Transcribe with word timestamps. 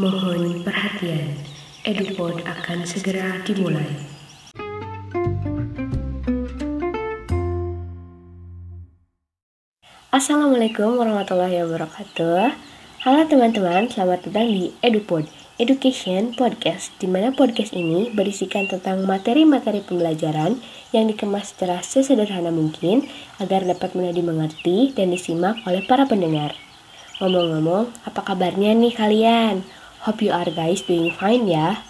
Mohon 0.00 0.64
perhatian, 0.64 1.36
EduPod 1.84 2.40
akan 2.48 2.88
segera 2.88 3.36
dimulai. 3.44 3.84
Assalamualaikum 10.08 10.96
warahmatullahi 10.96 11.60
wabarakatuh. 11.68 12.48
Halo 13.04 13.28
teman-teman, 13.28 13.92
selamat 13.92 14.32
datang 14.32 14.48
di 14.48 14.72
EduPod, 14.80 15.28
Education 15.60 16.32
Podcast, 16.32 16.96
di 16.96 17.04
mana 17.04 17.36
podcast 17.36 17.76
ini 17.76 18.08
berisikan 18.08 18.72
tentang 18.72 19.04
materi-materi 19.04 19.84
pembelajaran 19.84 20.56
yang 20.96 21.12
dikemas 21.12 21.52
secara 21.52 21.84
sesederhana 21.84 22.48
mungkin 22.48 23.04
agar 23.36 23.68
dapat 23.68 23.92
mudah 23.92 24.16
dimengerti 24.16 24.96
dan 24.96 25.12
disimak 25.12 25.60
oleh 25.68 25.84
para 25.84 26.08
pendengar. 26.08 26.56
Ngomong-ngomong, 27.20 28.08
apa 28.08 28.24
kabarnya 28.24 28.72
nih 28.72 28.96
kalian? 28.96 29.60
Hope 30.00 30.24
you 30.24 30.32
are 30.32 30.48
guys 30.48 30.80
doing 30.80 31.12
fine 31.12 31.44
ya. 31.44 31.84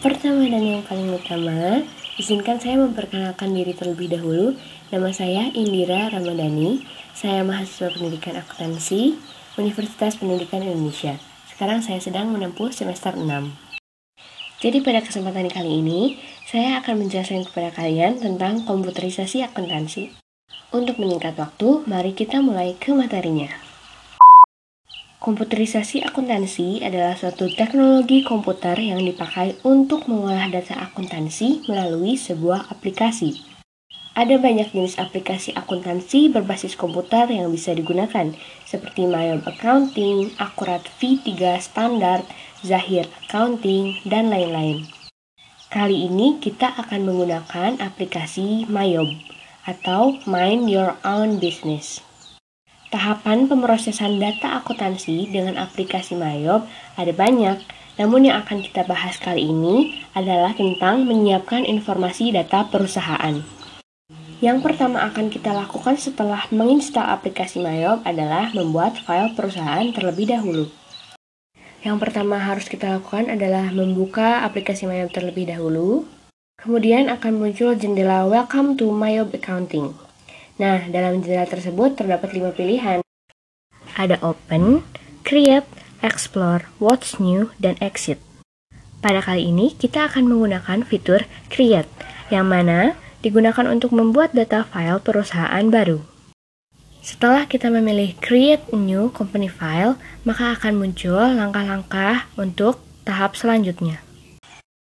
Pertama 0.00 0.48
dan 0.48 0.64
yang 0.64 0.80
paling 0.80 1.12
utama, 1.12 1.84
izinkan 2.16 2.56
saya 2.56 2.80
memperkenalkan 2.80 3.52
diri 3.52 3.76
terlebih 3.76 4.16
dahulu. 4.16 4.56
Nama 4.88 5.12
saya 5.12 5.52
Indira 5.52 6.08
Ramadhani. 6.08 6.88
Saya 7.12 7.44
mahasiswa 7.44 7.92
pendidikan 7.92 8.40
akuntansi 8.40 9.12
Universitas 9.60 10.16
Pendidikan 10.16 10.64
Indonesia. 10.64 11.20
Sekarang 11.52 11.84
saya 11.84 12.00
sedang 12.00 12.32
menempuh 12.32 12.72
semester 12.72 13.12
6. 13.12 13.28
Jadi 14.64 14.80
pada 14.80 15.04
kesempatan 15.04 15.52
kali 15.52 15.84
ini, 15.84 16.16
saya 16.48 16.80
akan 16.80 17.04
menjelaskan 17.04 17.44
kepada 17.44 17.76
kalian 17.76 18.24
tentang 18.24 18.64
komputerisasi 18.64 19.44
akuntansi. 19.44 20.16
Untuk 20.72 20.96
menyingkat 20.96 21.36
waktu, 21.36 21.84
mari 21.84 22.16
kita 22.16 22.40
mulai 22.40 22.72
ke 22.72 22.96
materinya. 22.96 23.65
Komputerisasi 25.26 26.06
akuntansi 26.06 26.86
adalah 26.86 27.18
suatu 27.18 27.50
teknologi 27.50 28.22
komputer 28.22 28.78
yang 28.78 29.02
dipakai 29.02 29.58
untuk 29.66 30.06
mengolah 30.06 30.46
data 30.46 30.78
akuntansi 30.78 31.66
melalui 31.66 32.14
sebuah 32.14 32.70
aplikasi. 32.70 33.42
Ada 34.14 34.38
banyak 34.38 34.70
jenis 34.70 35.02
aplikasi 35.02 35.50
akuntansi 35.58 36.30
berbasis 36.30 36.78
komputer 36.78 37.26
yang 37.26 37.50
bisa 37.50 37.74
digunakan, 37.74 38.38
seperti 38.70 39.10
Mayob 39.10 39.42
Accounting, 39.50 40.30
Akurat 40.38 40.86
V3 41.02 41.58
Standard, 41.58 42.22
Zahir 42.62 43.10
Accounting, 43.26 43.98
dan 44.06 44.30
lain-lain. 44.30 44.86
Kali 45.74 46.06
ini 46.06 46.38
kita 46.38 46.70
akan 46.86 47.02
menggunakan 47.02 47.82
aplikasi 47.82 48.70
Mayob 48.70 49.10
atau 49.66 50.22
Mind 50.22 50.70
Your 50.70 50.94
Own 51.02 51.42
Business. 51.42 52.05
Tahapan 52.86 53.50
pemrosesan 53.50 54.22
data 54.22 54.62
akuntansi 54.62 55.26
dengan 55.26 55.58
aplikasi 55.58 56.14
Mayob 56.14 56.70
ada 56.94 57.10
banyak, 57.10 57.58
namun 57.98 58.30
yang 58.30 58.38
akan 58.46 58.62
kita 58.62 58.86
bahas 58.86 59.18
kali 59.18 59.50
ini 59.50 60.06
adalah 60.14 60.54
tentang 60.54 61.02
menyiapkan 61.02 61.66
informasi 61.66 62.30
data 62.30 62.62
perusahaan. 62.70 63.42
Yang 64.38 64.58
pertama 64.62 65.02
akan 65.02 65.34
kita 65.34 65.50
lakukan 65.50 65.98
setelah 65.98 66.46
menginstal 66.54 67.10
aplikasi 67.10 67.58
Mayob 67.58 68.06
adalah 68.06 68.54
membuat 68.54 69.02
file 69.02 69.34
perusahaan 69.34 69.90
terlebih 69.90 70.30
dahulu. 70.30 70.70
Yang 71.82 71.96
pertama 71.98 72.38
harus 72.38 72.70
kita 72.70 73.02
lakukan 73.02 73.34
adalah 73.34 73.66
membuka 73.74 74.46
aplikasi 74.46 74.86
Mayob 74.86 75.10
terlebih 75.10 75.50
dahulu. 75.50 76.06
Kemudian 76.54 77.10
akan 77.10 77.34
muncul 77.42 77.74
jendela 77.74 78.30
Welcome 78.30 78.78
to 78.78 78.94
Mayob 78.94 79.34
Accounting. 79.34 80.05
Nah, 80.56 80.88
dalam 80.88 81.20
jendela 81.20 81.44
tersebut 81.44 82.00
terdapat 82.00 82.32
lima 82.32 82.48
pilihan. 82.48 83.04
Ada 83.92 84.16
Open, 84.24 84.88
Create, 85.20 85.68
Explore, 86.00 86.64
What's 86.80 87.20
New, 87.20 87.52
dan 87.60 87.76
Exit. 87.84 88.16
Pada 89.04 89.20
kali 89.20 89.52
ini, 89.52 89.76
kita 89.76 90.08
akan 90.08 90.24
menggunakan 90.24 90.80
fitur 90.88 91.28
Create, 91.52 91.88
yang 92.32 92.48
mana 92.48 92.96
digunakan 93.20 93.68
untuk 93.68 93.92
membuat 93.92 94.32
data 94.32 94.64
file 94.64 94.96
perusahaan 95.04 95.68
baru. 95.68 96.00
Setelah 97.04 97.44
kita 97.44 97.68
memilih 97.68 98.16
Create 98.24 98.64
New 98.72 99.12
Company 99.12 99.52
File, 99.52 100.00
maka 100.24 100.56
akan 100.56 100.80
muncul 100.80 101.36
langkah-langkah 101.36 102.32
untuk 102.40 102.80
tahap 103.04 103.36
selanjutnya. 103.36 104.00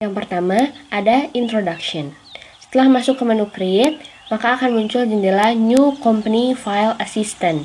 Yang 0.00 0.16
pertama, 0.16 0.72
ada 0.88 1.28
Introduction. 1.36 2.16
Setelah 2.64 2.88
masuk 2.88 3.20
ke 3.20 3.24
menu 3.28 3.44
Create, 3.52 4.00
maka 4.28 4.60
akan 4.60 4.76
muncul 4.76 5.04
jendela 5.08 5.56
New 5.56 5.96
Company 6.04 6.52
File 6.52 6.96
Assistant. 7.00 7.64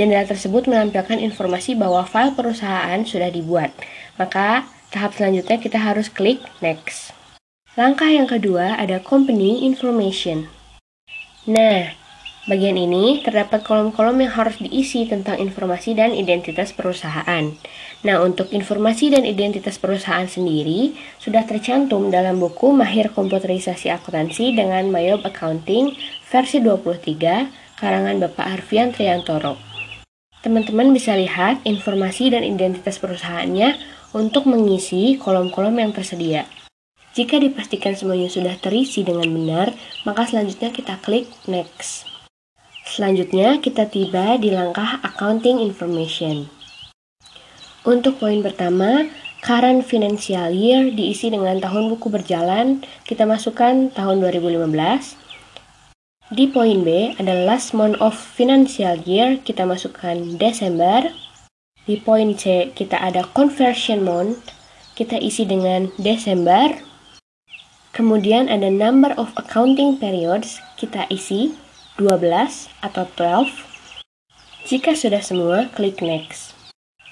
Jendela 0.00 0.24
tersebut 0.24 0.64
menampilkan 0.64 1.20
informasi 1.20 1.76
bahwa 1.76 2.08
file 2.08 2.32
perusahaan 2.32 3.00
sudah 3.04 3.28
dibuat. 3.28 3.68
Maka, 4.16 4.64
tahap 4.88 5.12
selanjutnya 5.12 5.60
kita 5.60 5.76
harus 5.76 6.08
klik 6.08 6.40
Next. 6.64 7.12
Langkah 7.76 8.08
yang 8.08 8.26
kedua 8.26 8.80
ada 8.80 8.98
Company 8.98 9.62
Information. 9.68 10.48
Nah, 11.44 11.99
bagian 12.48 12.78
ini 12.80 13.20
terdapat 13.20 13.60
kolom-kolom 13.60 14.16
yang 14.24 14.32
harus 14.32 14.56
diisi 14.56 15.04
tentang 15.04 15.36
informasi 15.36 15.92
dan 15.92 16.16
identitas 16.16 16.72
perusahaan. 16.72 17.52
Nah, 18.00 18.16
untuk 18.24 18.48
informasi 18.48 19.12
dan 19.12 19.28
identitas 19.28 19.76
perusahaan 19.76 20.24
sendiri 20.24 20.96
sudah 21.20 21.44
tercantum 21.44 22.08
dalam 22.08 22.40
buku 22.40 22.72
Mahir 22.72 23.12
Komputerisasi 23.12 23.92
Akuntansi 23.92 24.56
dengan 24.56 24.88
Mayob 24.88 25.20
Accounting 25.28 25.92
versi 26.32 26.64
23 26.64 27.76
karangan 27.76 28.16
Bapak 28.24 28.46
Arfian 28.60 28.92
Triantoro. 28.96 29.60
Teman-teman 30.40 30.96
bisa 30.96 31.12
lihat 31.12 31.60
informasi 31.68 32.32
dan 32.32 32.40
identitas 32.40 32.96
perusahaannya 32.96 33.76
untuk 34.16 34.48
mengisi 34.48 35.20
kolom-kolom 35.20 35.76
yang 35.76 35.92
tersedia. 35.92 36.48
Jika 37.12 37.36
dipastikan 37.42 37.92
semuanya 37.98 38.30
sudah 38.30 38.54
terisi 38.56 39.04
dengan 39.04 39.28
benar, 39.28 39.74
maka 40.08 40.24
selanjutnya 40.24 40.70
kita 40.72 40.96
klik 41.02 41.28
Next. 41.44 42.09
Selanjutnya, 42.90 43.62
kita 43.62 43.86
tiba 43.86 44.34
di 44.34 44.50
langkah 44.50 44.98
Accounting 45.06 45.62
Information. 45.62 46.50
Untuk 47.86 48.18
poin 48.18 48.42
pertama, 48.42 49.06
current 49.46 49.86
financial 49.86 50.50
year 50.50 50.90
diisi 50.90 51.30
dengan 51.30 51.62
tahun 51.62 51.86
buku 51.86 52.10
berjalan, 52.10 52.82
kita 53.06 53.30
masukkan 53.30 53.94
tahun 53.94 54.26
2015. 54.26 55.14
Di 56.34 56.50
poin 56.50 56.82
B 56.82 57.14
ada 57.14 57.46
last 57.46 57.78
month 57.78 57.94
of 58.02 58.18
financial 58.18 58.98
year, 59.06 59.38
kita 59.38 59.62
masukkan 59.62 60.18
Desember. 60.34 61.14
Di 61.86 61.94
poin 62.02 62.34
C 62.34 62.74
kita 62.74 62.98
ada 62.98 63.22
conversion 63.38 64.02
month, 64.02 64.50
kita 64.98 65.14
isi 65.22 65.46
dengan 65.46 65.94
Desember. 65.94 66.74
Kemudian 67.94 68.50
ada 68.50 68.66
number 68.66 69.14
of 69.14 69.30
accounting 69.38 69.94
periods, 70.02 70.58
kita 70.74 71.06
isi 71.06 71.54
12 72.00 72.72
atau 72.80 73.04
12. 73.12 73.52
Jika 74.64 74.96
sudah 74.96 75.20
semua, 75.20 75.68
klik 75.76 76.00
next. 76.00 76.56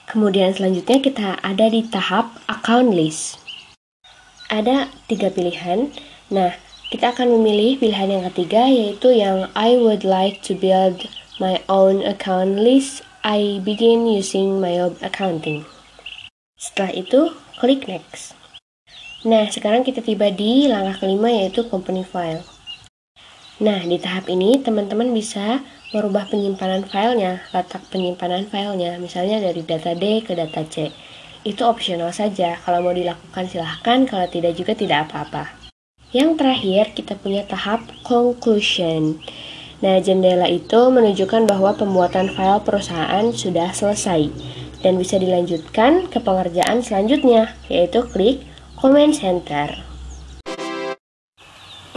Kemudian 0.09 0.57
selanjutnya 0.57 1.05
kita 1.05 1.29
ada 1.45 1.69
di 1.69 1.85
tahap 1.85 2.33
account 2.49 2.97
list. 2.97 3.37
Ada 4.49 4.89
tiga 5.05 5.29
pilihan. 5.29 5.93
Nah, 6.33 6.57
kita 6.89 7.13
akan 7.13 7.37
memilih 7.37 7.77
pilihan 7.77 8.09
yang 8.09 8.25
ketiga 8.33 8.65
yaitu 8.65 9.13
yang 9.13 9.53
I 9.53 9.77
would 9.77 10.09
like 10.09 10.41
to 10.49 10.57
build 10.57 11.05
my 11.37 11.61
own 11.69 12.01
account 12.01 12.57
list. 12.57 13.05
I 13.21 13.61
begin 13.61 14.09
using 14.09 14.57
my 14.57 14.81
own 14.81 14.97
accounting. 15.05 15.69
Setelah 16.57 16.97
itu, 16.97 17.21
klik 17.61 17.85
next. 17.85 18.33
Nah, 19.29 19.45
sekarang 19.53 19.85
kita 19.85 20.01
tiba 20.01 20.33
di 20.33 20.65
langkah 20.65 21.05
kelima 21.05 21.29
yaitu 21.29 21.69
company 21.69 22.01
file. 22.01 22.41
Nah, 23.59 23.83
di 23.83 23.99
tahap 23.99 24.31
ini 24.31 24.63
teman-teman 24.63 25.11
bisa 25.11 25.67
merubah 25.91 26.31
penyimpanan 26.31 26.87
filenya, 26.87 27.43
letak 27.51 27.83
penyimpanan 27.91 28.47
filenya, 28.47 29.03
misalnya 29.03 29.43
dari 29.43 29.67
data 29.67 29.99
D 29.99 30.23
ke 30.23 30.39
data 30.39 30.63
C. 30.63 30.95
Itu 31.43 31.67
opsional 31.67 32.15
saja, 32.15 32.55
kalau 32.63 32.87
mau 32.87 32.95
dilakukan 32.95 33.51
silahkan, 33.51 34.07
kalau 34.07 34.31
tidak 34.31 34.55
juga 34.55 34.79
tidak 34.79 35.11
apa-apa. 35.11 35.59
Yang 36.15 36.39
terakhir, 36.39 36.85
kita 36.95 37.19
punya 37.19 37.43
tahap 37.51 37.83
conclusion. 38.07 39.19
Nah, 39.83 39.99
jendela 39.99 40.47
itu 40.47 40.91
menunjukkan 40.95 41.51
bahwa 41.51 41.75
pembuatan 41.75 42.31
file 42.31 42.63
perusahaan 42.63 43.27
sudah 43.35 43.75
selesai 43.75 44.31
dan 44.87 44.95
bisa 45.03 45.19
dilanjutkan 45.19 46.07
ke 46.07 46.23
pengerjaan 46.23 46.79
selanjutnya, 46.79 47.59
yaitu 47.67 48.07
klik 48.07 48.47
Comment 48.79 49.11
Center. 49.11 49.88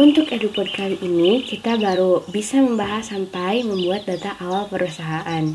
Untuk 0.01 0.33
EduPod 0.33 0.74
kali 0.74 0.98
ini, 1.06 1.45
kita 1.45 1.77
baru 1.77 2.25
bisa 2.33 2.57
membahas 2.57 3.13
sampai 3.13 3.62
membuat 3.62 4.09
data 4.09 4.33
awal 4.42 4.65
perusahaan. 4.65 5.45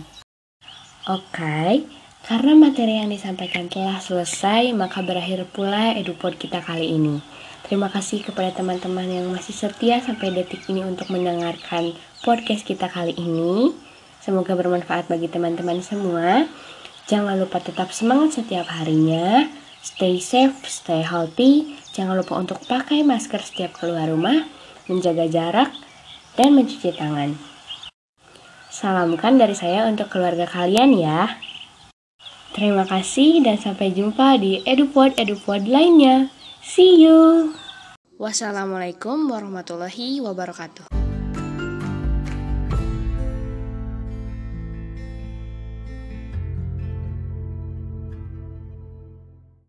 Oke, 1.11 1.83
karena 2.23 2.55
materi 2.55 3.03
yang 3.03 3.11
disampaikan 3.11 3.67
telah 3.67 3.99
selesai, 3.99 4.71
maka 4.71 5.03
berakhir 5.03 5.51
pula 5.51 5.99
EduPod 5.99 6.39
kita 6.39 6.63
kali 6.63 6.95
ini. 6.95 7.19
Terima 7.67 7.91
kasih 7.91 8.23
kepada 8.23 8.55
teman-teman 8.55 9.11
yang 9.11 9.27
masih 9.35 9.51
setia 9.51 9.99
sampai 9.99 10.31
detik 10.31 10.63
ini 10.71 10.87
untuk 10.87 11.11
mendengarkan 11.11 11.99
podcast 12.23 12.63
kita 12.63 12.87
kali 12.87 13.19
ini. 13.19 13.75
Semoga 14.23 14.55
bermanfaat 14.55 15.11
bagi 15.11 15.27
teman-teman 15.27 15.83
semua. 15.83 16.47
Jangan 17.11 17.35
lupa 17.35 17.59
tetap 17.59 17.91
semangat 17.91 18.39
setiap 18.39 18.71
harinya. 18.71 19.51
Stay 19.87 20.19
safe, 20.19 20.67
stay 20.67 21.07
healthy. 21.07 21.79
Jangan 21.95 22.19
lupa 22.19 22.35
untuk 22.43 22.59
pakai 22.67 23.07
masker 23.07 23.39
setiap 23.39 23.79
keluar 23.79 24.11
rumah, 24.11 24.43
menjaga 24.91 25.31
jarak, 25.31 25.71
dan 26.35 26.59
mencuci 26.59 26.91
tangan. 26.91 27.39
Salamkan 28.67 29.39
dari 29.39 29.55
saya 29.55 29.87
untuk 29.87 30.11
keluarga 30.11 30.45
kalian 30.51 30.91
ya. 30.99 31.39
Terima 32.51 32.83
kasih 32.83 33.47
dan 33.47 33.63
sampai 33.63 33.95
jumpa 33.95 34.43
di 34.43 34.67
EduPod-EduPod 34.67 35.71
lainnya. 35.71 36.35
See 36.67 37.07
you! 37.07 37.55
Wassalamualaikum 38.19 39.31
warahmatullahi 39.31 40.19
wabarakatuh. 40.19 41.06